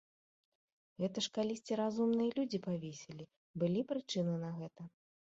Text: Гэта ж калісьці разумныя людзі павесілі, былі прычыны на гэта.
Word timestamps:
Гэта 1.01 1.17
ж 1.25 1.29
калісьці 1.35 1.77
разумныя 1.81 2.31
людзі 2.39 2.61
павесілі, 2.69 3.29
былі 3.65 3.85
прычыны 3.93 4.35
на 4.47 4.51
гэта. 4.57 4.89